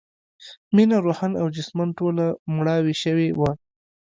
مينه 0.75 0.97
روحاً 1.05 1.27
او 1.41 1.45
جسماً 1.55 1.85
ټوله 1.97 2.25
مړاوې 2.55 2.95
شوې 3.03 3.27
وه 3.39 3.51